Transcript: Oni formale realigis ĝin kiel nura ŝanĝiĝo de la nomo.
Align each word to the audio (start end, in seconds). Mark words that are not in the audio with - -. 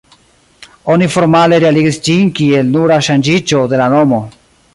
Oni 0.93 1.09
formale 1.15 1.59
realigis 1.63 1.99
ĝin 2.07 2.33
kiel 2.41 2.73
nura 2.79 2.99
ŝanĝiĝo 3.11 3.63
de 3.75 3.83
la 3.85 3.93
nomo. 3.97 4.25